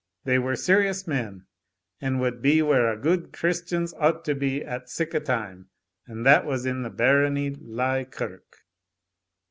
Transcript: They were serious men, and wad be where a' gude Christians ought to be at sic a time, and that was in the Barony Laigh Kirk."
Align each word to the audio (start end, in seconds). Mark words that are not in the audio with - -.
They 0.23 0.39
were 0.39 0.55
serious 0.55 1.05
men, 1.05 1.45
and 2.01 2.19
wad 2.19 2.41
be 2.41 2.63
where 2.63 2.91
a' 2.91 2.97
gude 2.97 3.31
Christians 3.31 3.93
ought 3.99 4.25
to 4.25 4.33
be 4.33 4.65
at 4.65 4.89
sic 4.89 5.13
a 5.13 5.19
time, 5.19 5.69
and 6.07 6.25
that 6.25 6.43
was 6.43 6.65
in 6.65 6.81
the 6.81 6.89
Barony 6.89 7.51
Laigh 7.59 8.05
Kirk." 8.05 8.63